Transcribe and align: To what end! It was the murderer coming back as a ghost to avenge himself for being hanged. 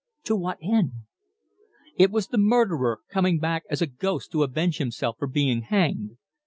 To 0.23 0.35
what 0.35 0.57
end! 0.63 0.93
It 1.95 2.09
was 2.09 2.29
the 2.29 2.39
murderer 2.39 3.01
coming 3.11 3.37
back 3.37 3.65
as 3.69 3.83
a 3.83 3.85
ghost 3.85 4.31
to 4.31 4.41
avenge 4.41 4.79
himself 4.79 5.17
for 5.19 5.27
being 5.27 5.61
hanged. 5.61 6.17